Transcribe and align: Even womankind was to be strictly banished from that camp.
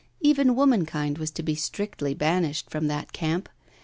Even 0.19 0.55
womankind 0.55 1.19
was 1.19 1.29
to 1.29 1.43
be 1.43 1.53
strictly 1.53 2.15
banished 2.15 2.71
from 2.71 2.87
that 2.87 3.13
camp. 3.13 3.47